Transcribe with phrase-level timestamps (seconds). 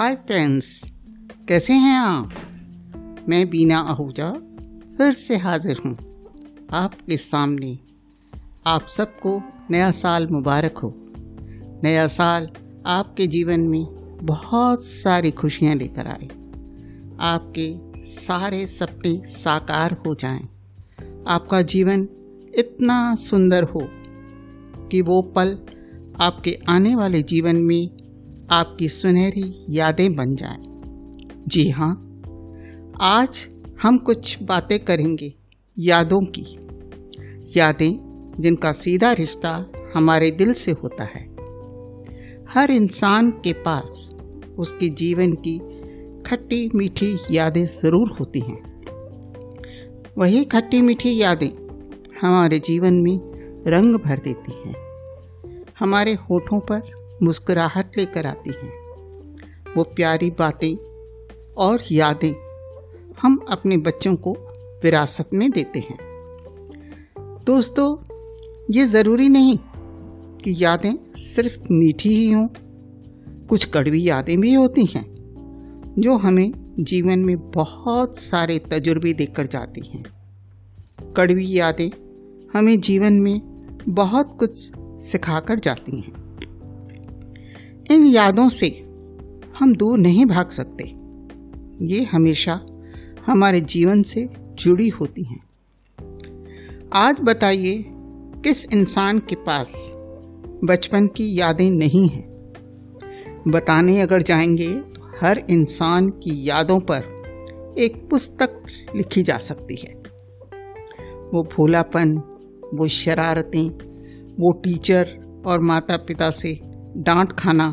[0.00, 0.92] Hi friends
[1.48, 2.30] कैसे हैं आप?
[3.28, 4.30] मैं बीना आहूजा
[4.96, 5.96] फिर से हाजिर हूँ
[6.72, 7.78] आपके सामने।
[8.66, 10.94] आप सबको नया साल मुबारक हो।
[11.84, 12.48] नया साल
[12.86, 13.86] आपके जीवन में
[14.22, 16.28] बहुत सारी खुशियाँ लेकर आए।
[17.20, 17.74] आपके
[18.04, 20.48] सारे सपने साकार हो जाएँ,
[21.28, 22.08] आपका जीवन
[22.58, 23.88] इतना सुंदर हो
[24.88, 25.58] कि वो पल
[26.20, 27.99] आपके आने वाले जीवन में
[28.52, 30.62] आपकी सुनहरी यादें बन जाएँ।
[31.48, 31.90] जी हाँ
[33.00, 33.46] आज
[33.82, 35.34] हम कुछ बातें करेंगे
[35.78, 36.44] यादों की।
[37.56, 41.22] यादें जिनका सीधा रिश्ता हमारे दिल से होता है।
[42.50, 44.10] हर इंसान के पास
[44.58, 45.58] उसके जीवन की
[46.26, 48.62] खट्टी मीठी यादें ज़रूर होती हैं।
[50.18, 51.50] वही खट्टी मीठी यादें
[52.22, 53.18] हमारे जीवन में
[53.66, 54.74] रंग भर देती हैं।
[55.78, 58.72] हमारे होठों पर मुस्कुराहट लेकर आती हैं।
[59.76, 60.76] वो प्यारी बातें
[61.56, 62.34] और यादें
[63.22, 64.32] हम अपने बच्चों को
[64.84, 65.98] विरासत में देते हैं।
[67.46, 67.96] दोस्तों,
[68.70, 69.58] ये ज़रूरी नहीं
[70.44, 72.48] कि यादें सिर्फ़ मीठी ही हों,
[73.46, 75.06] कुछ कड़वी यादें भी होती हैं,
[75.98, 80.04] जो हमें जीवन में बहुत सारे तजुर्बे देकर जाती हैं।
[81.16, 81.90] कड़वी यादें
[82.54, 83.40] हमें जीवन में
[83.88, 86.19] बहुत कुछ सिखा कर जाती हैं।
[87.90, 88.68] इन यादों से
[89.58, 90.84] हम दूर नहीं भाग सकते।
[91.84, 92.60] ये हमेशा
[93.26, 95.44] हमारे जीवन से जुड़ी होती हैं।
[96.92, 97.84] आज बताइए,
[98.44, 99.92] किस इंसान के पास
[100.64, 102.52] बचपन की यादें नहीं हैं?
[103.48, 106.98] बताने अगर जाएँगे तो हर इंसान की यादों पर
[107.78, 108.62] एक पुस्तक
[108.96, 109.94] लिखी जा सकती है।
[111.34, 112.18] वो भोलापन,
[112.74, 113.68] वो शरारतें,
[114.40, 117.68] वो टीचर और माता पिता से डांट खाना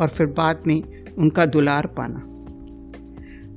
[0.00, 0.82] और फिर बाद में
[1.18, 2.20] उनका दुलार पाना।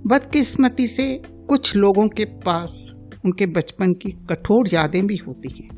[0.05, 2.93] बदकिस्मती से कुछ लोगों के पास
[3.25, 5.69] उनके बचपन की कठोर यादें भी होती हैं,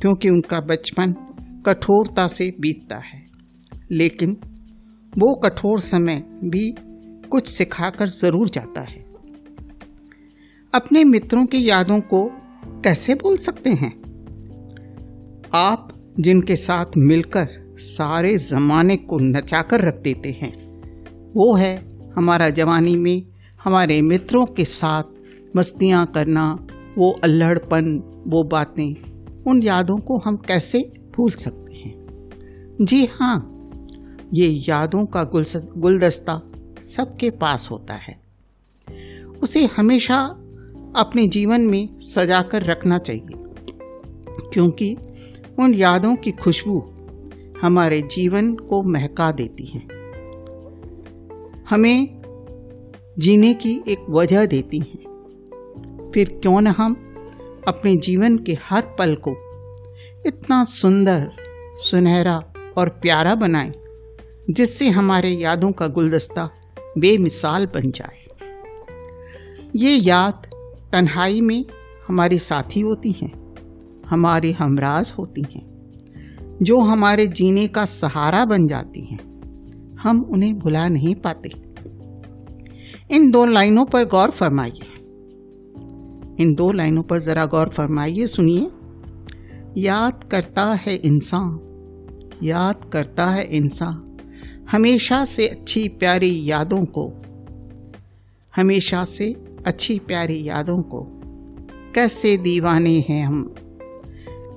[0.00, 1.12] क्योंकि उनका बचपन
[1.66, 3.26] कठोरता से बीतता है।
[3.92, 4.36] लेकिन
[5.18, 6.74] वो कठोर समय भी
[7.28, 9.04] कुछ सिखाकर ज़रूर जाता है।
[10.74, 12.24] अपने मित्रों की यादों को
[12.66, 13.92] कैसे बोल सकते हैं?
[15.54, 20.52] आप जिनके साथ मिलकर सारे ज़माने को नचाकर रख देते हैं।
[21.32, 21.76] वो है
[22.16, 23.22] हमारा जवानी में
[23.64, 26.66] हमारे मित्रों के साथ मस्तियाँ करना,
[26.98, 27.96] वो अल्हड़पन,
[28.26, 28.94] वो बातें,
[29.44, 30.80] उन यादों को हम कैसे
[31.16, 31.94] भूल सकते हैं?
[32.80, 33.50] जी हाँ
[34.34, 36.40] ये यादों का गुलदस्ता
[36.84, 38.18] सबके पास होता है।
[39.42, 40.20] उसे हमेशा
[40.96, 43.42] अपने जीवन में सजाकर रखना चाहिए,
[44.52, 44.96] क्योंकि
[45.58, 46.78] उन यादों की खुशबू
[47.62, 49.94] हमारे जीवन को महका देती हैं।
[51.68, 52.22] हमें
[53.18, 56.92] जीने की एक वजह देती हैं। फिर क्यों न हम
[57.68, 59.30] अपने जीवन के हर पल को
[60.26, 61.30] इतना सुंदर,
[61.76, 63.72] सुनहरा और प्यारा बनाएँ,
[64.50, 66.50] जिससे हमारे यादों का गुलदस्ता
[66.98, 68.24] बेमिसाल बन जाए।
[69.76, 70.50] ये याद
[70.92, 71.64] तन्हाई में
[72.08, 73.54] हमारी साथी होती हैं,
[74.06, 75.73] हमारी हमराज होती हैं।
[76.62, 79.34] जो हमारे जीने का सहारा बन जाती हैं।
[79.96, 81.50] हम उन्हें भुला नहीं पाते।
[83.10, 84.80] इन दो लाइनों पर गौर फरमाइए।
[86.40, 88.68] इन दो लाइनों पर ज़रा गौर फरमाइए, सुनिए।
[89.76, 91.60] याद करता है इंसान,
[92.42, 94.16] याद करता है इंसान।
[94.70, 97.12] हमेशा से अच्छी प्यारी यादों को,
[98.56, 101.06] हमेशा से अच्छी प्यारी यादों को।
[101.94, 103.54] कैसे दीवाने हैं हम?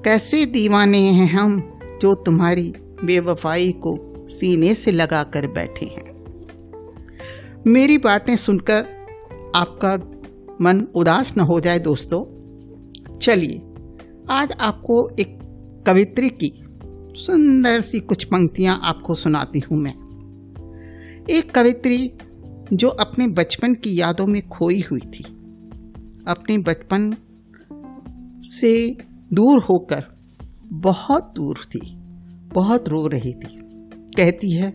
[0.03, 1.76] कैसे दीवाने हैं हम?
[2.01, 6.17] जो तुम्हारी बेवफाई को सीने से लगा कर बैठे हैं।
[7.67, 8.85] मेरी बातें सुनकर
[9.55, 9.95] आपका
[10.61, 12.37] मन उदास न हो जाए दोस्तों।
[13.17, 13.61] चलिए,
[14.29, 15.39] आज आपको एक
[15.87, 16.53] कवित्री की
[17.15, 19.93] सुंदर सी कुछ पंक्तियाँ आपको सुनाती हूँ मैं।
[21.29, 22.13] एक कवित्री
[22.73, 25.23] जो अपने बचपन की यादों में खोई हुई थी।
[26.27, 27.15] अपने बचपन
[28.43, 28.97] से
[29.33, 30.16] दूर होकर
[30.71, 31.95] बहुत दूर थी,
[32.53, 33.59] बहुत रो रही थी।
[34.17, 34.73] कहती है,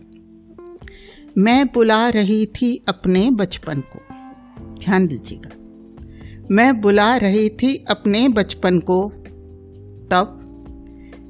[1.37, 3.99] मैं बुला रही थी अपने बचपन को।
[4.79, 5.49] ध्यान दीजिएगा।
[6.51, 9.09] मैं बुला रही थी अपने बचपन को।
[10.11, 10.39] तब,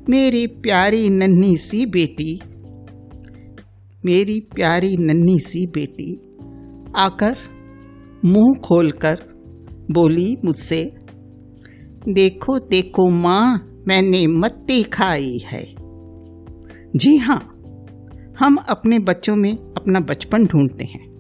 [0.10, 2.42] मेरी प्यारी नन्ही सी बेटी,
[4.06, 6.38] मेरी प्यारी नन्ही सी बेटी
[6.96, 7.38] आकर
[8.26, 9.20] मुँह खोलकर
[9.92, 10.94] बोली मुझसे,
[12.10, 15.76] देखो देखो माँ मैंने मत्ती खाई है।
[16.96, 17.50] जी हाँ
[18.40, 21.14] हम अपने बच्चों में अपना बचपन ढूंढते हैं।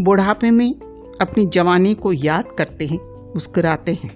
[0.00, 0.74] बुढ़ापे में
[1.20, 2.98] अपनी जवानी को याद करते हैं,
[3.28, 4.10] मुस्कुराते हैं।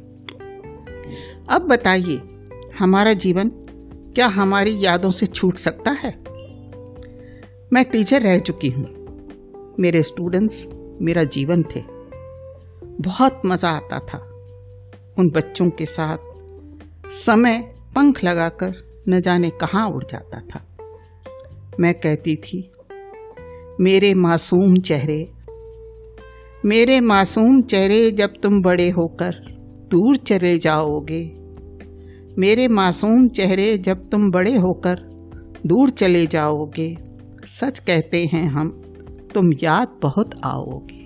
[1.51, 2.21] अब बताइए,
[2.79, 3.49] हमारा जीवन
[4.15, 6.19] क्या हमारी यादों से छूट सकता है?
[7.73, 8.87] मैं टीचर रह चुकी हूँ।
[9.81, 10.69] मेरे स्टूडेंट्स
[11.01, 11.83] मेरा जीवन थे।
[13.01, 14.19] बहुत मज़ा आता था
[15.19, 16.19] उन बच्चों के साथ
[17.11, 17.59] समय
[17.97, 18.73] पंख लगाकर
[19.09, 20.61] न जाने कहाँ उड़ जाता था।
[21.81, 22.71] मैं कहती थी,
[23.81, 25.31] मेरे मासूम चेहरे,
[26.65, 29.35] मेरे मासूम चेहरे जब तुम बड़े होकर
[29.91, 31.23] दूर चले जाओगे,
[32.39, 35.01] मेरे मासूम चेहरे जब तुम बड़े होकर
[35.67, 36.97] दूर चले जाओगे,
[37.49, 38.71] सच कहते हैं हम
[39.35, 41.05] तुम याद बहुत आओगे,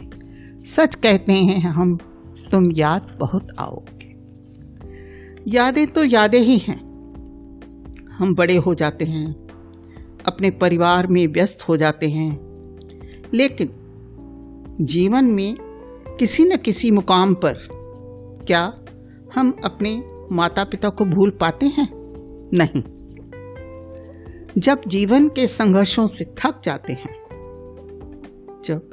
[0.66, 1.96] सच कहते हैं हम
[2.50, 4.01] तुम याद बहुत आओगे।
[5.48, 6.92] यादें तो यादें ही हैं।
[8.08, 9.32] हम बड़े हो जाते हैं,
[10.26, 12.40] अपने परिवार में व्यस्त हो जाते हैं।
[13.34, 13.68] लेकिन
[14.80, 15.56] जीवन में
[16.18, 17.54] किसी न किसी मुकाम पर
[18.46, 18.74] क्या
[19.34, 21.88] हम अपने माता पिता को भूल पाते हैं?
[22.54, 22.82] नहीं।
[24.58, 27.14] जब जीवन के संघर्षों से थक जाते हैं,
[28.64, 28.90] जब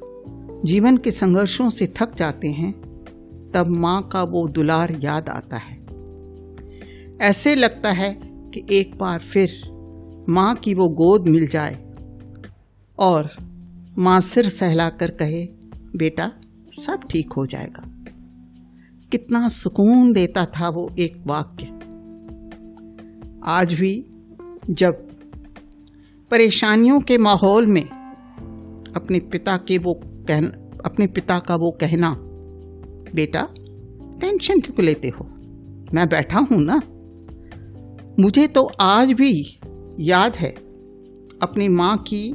[0.66, 2.72] जीवन के संघर्षों से थक जाते हैं,
[3.54, 5.79] तब माँ का वो दुलार याद आता है।
[7.22, 9.50] ऐसे लगता है कि एक बार फिर
[10.30, 11.94] माँ की वो गोद मिल जाए
[13.00, 13.30] और
[13.98, 15.46] माँ सिर सहला कर कहे,
[15.96, 16.32] बेटा,
[16.86, 17.84] सब ठीक हो जाएगा।
[19.12, 21.66] कितना सुकून देता था वो एक वाक्य।
[23.46, 24.06] आज भी
[24.70, 24.94] जब
[26.32, 27.86] परेशानियों के माहौल में
[28.96, 30.46] अपने पिता के वो कह
[30.86, 32.16] अपने पिता का वो कहना,
[33.16, 33.48] बेटा,
[34.22, 35.26] टेंशन क्यों लेते हो?
[35.94, 36.82] मैं बैठा हूँ ना।
[38.20, 39.60] मुझे तो आज भी
[40.00, 40.50] याद है
[41.42, 42.32] अपनी माँ की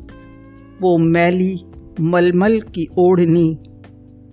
[0.82, 1.64] वो मैली
[2.00, 3.58] मलमल की ओढ़नी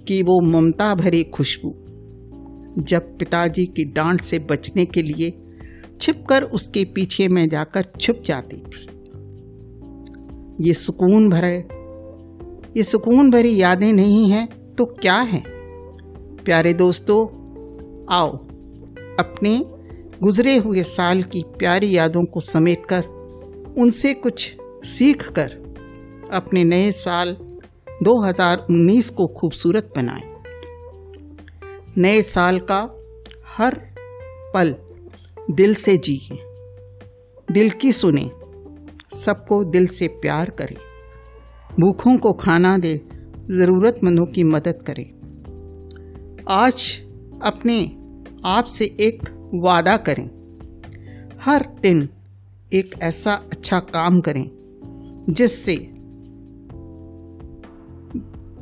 [0.08, 1.74] की वो ममता भरी खुशबू।
[2.84, 5.34] जब पिताजी की डांट से बचने के लिए
[6.02, 8.88] छिपकर उसके पीछे में जाकर छुप जाती थी।
[10.62, 11.58] ये सुकून भरे,
[12.78, 15.44] ये सुकून भरी यादें नहीं हैं तो क्या हैं?
[16.46, 17.28] प्यारे दोस्तों,
[18.10, 18.38] आओ
[19.20, 19.81] अपने
[20.24, 23.04] गुजरे हुए साल की प्यारी यादों को समेटकर,
[23.78, 25.52] उनसे कुछ सीख कर
[26.34, 27.38] अपने नए साल
[28.04, 30.44] 2019 को खूबसूरत बनाएँ।
[31.98, 32.96] नए साल का
[33.58, 33.76] हर
[34.54, 34.76] पल
[35.52, 36.38] दिल से जिए,
[37.52, 38.30] दिल की सुने,
[39.18, 40.76] सबको दिल से प्यार करें।
[41.80, 43.02] भूखों को खाना दे,
[43.52, 45.08] ज़रूरतमंदों की मदद करें।
[46.50, 47.02] आज
[47.44, 47.98] अपने
[48.46, 50.30] आप से एक वादा करें।
[51.42, 52.10] हर दिन
[52.74, 54.50] एक ऐसा अच्छा काम करें,
[55.30, 55.76] जिससे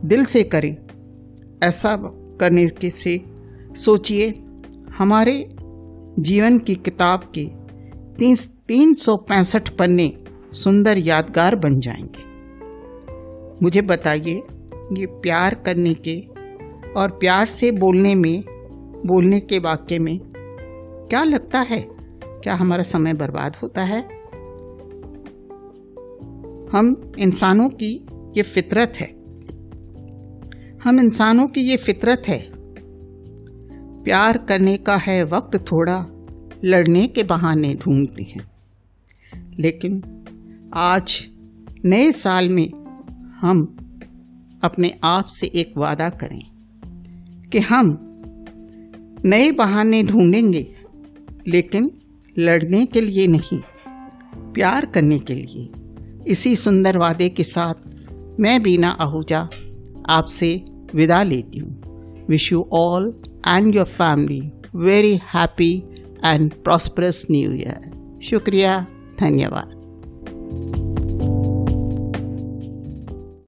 [0.06, 0.78] दिल से करें।
[1.64, 1.96] ऐसा
[2.40, 3.26] करने के से
[3.76, 4.44] सोचिए,
[4.98, 5.56] हमारे
[6.20, 7.46] जीवन की किताब के
[8.16, 8.36] तीन
[8.68, 10.18] तीन सौ पैंसठ पन्ने
[10.54, 12.30] सुंदर यादगार बन जाएँगे।
[13.62, 14.44] मुझे बताइए,
[14.94, 16.28] ये प्यार करने के
[16.98, 18.44] और प्यार से बोलने में,
[19.06, 20.29] बोलने के वाक्य में
[21.10, 21.88] क्या लगता है?
[22.24, 24.02] क्या हमारा समय बर्बाद होता है?
[26.72, 28.06] हम इंसानों की
[28.38, 29.08] ये फितरत है।
[30.84, 32.52] हम इंसानों की ये फितरत है।
[34.04, 36.06] प्यार करने का है वक्त थोड़ा,
[36.64, 38.52] लड़ने के बहाने ढूंढते हैं।
[39.60, 40.04] लेकिन
[40.74, 41.28] आज,
[41.86, 42.70] नए साल में,
[43.42, 43.76] हम
[44.64, 46.52] अपने आप से एक वादा करें
[47.50, 48.06] कि हम
[49.26, 50.79] नए बहाने ढूंढेंगे।
[51.50, 51.92] लेकिन
[52.38, 53.60] लड़ने के लिए नहीं,
[54.54, 55.70] प्यार करने के लिए।
[56.28, 59.50] इसी सुंदर वादे के साथ मैं बीना आहूजा
[60.10, 60.66] आपसे
[60.96, 63.14] विदा लेती हूँ। Wish you all
[63.48, 64.42] and your family
[64.76, 65.74] very happy
[66.26, 68.86] and prosperous new year शुक्रिया,
[69.20, 69.76] धन्यवाद।